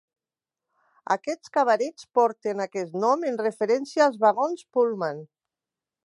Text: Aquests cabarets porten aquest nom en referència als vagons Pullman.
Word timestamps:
Aquests 1.15 1.51
cabarets 1.57 2.07
porten 2.19 2.65
aquest 2.65 2.97
nom 3.03 3.25
en 3.31 3.37
referència 3.41 4.05
als 4.07 4.17
vagons 4.23 4.65
Pullman. 4.79 5.21